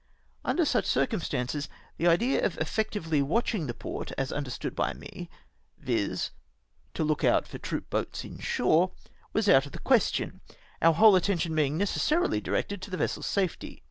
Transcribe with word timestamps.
Under 0.43 0.65
such 0.65 0.87
cu'cumstances, 0.91 1.67
the 1.97 2.07
idea 2.07 2.43
of 2.43 2.57
effectively 2.57 3.21
watching 3.21 3.67
the 3.67 3.73
port, 3.75 4.11
as 4.17 4.31
understood 4.31 4.75
by 4.75 4.93
me,— 4.93 5.29
viz. 5.77 6.31
to 6.95 7.03
look 7.03 7.19
TIIEX 7.19 7.21
TO 7.21 7.23
CRUISE 7.23 7.33
IN 7.33 7.37
THE 7.37 7.37
NORTH 7.37 7.37
SEA. 7.37 7.37
1G9 7.37 7.37
out 7.37 7.47
for 7.47 7.57
troop 7.59 7.89
boats 7.91 8.25
inshore,— 8.25 8.91
was 9.33 9.47
out 9.47 9.67
of 9.67 9.73
the 9.73 9.77
question, 9.77 10.41
our 10.81 10.93
whole 10.95 11.15
attention 11.15 11.53
being 11.53 11.77
necessarily 11.77 12.41
directed 12.41 12.81
to 12.81 12.89
the 12.89 12.97
vessel's 12.97 13.27
safety. 13.27 13.79